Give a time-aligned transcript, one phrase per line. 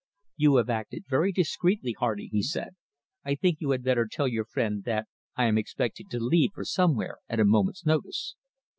[0.35, 2.69] "You have acted very discreetly, Hardy," he said.
[3.23, 6.65] "I think you had better tell your friend that I am expecting to leave for
[6.65, 8.35] somewhere at a moment's notice.